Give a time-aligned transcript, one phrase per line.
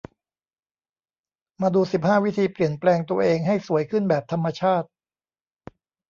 [1.61, 4.87] มาดู สิบห้า วิธีเปลี่ยนแปลงตัวเอง ให้สวยขึ้นแบบธรรมชาติ